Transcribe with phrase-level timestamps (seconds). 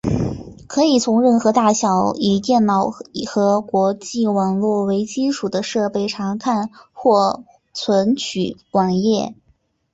[0.67, 2.89] 可以从任何大小以电脑
[3.27, 9.35] 和网际网路为基础的设备查看或存取网页。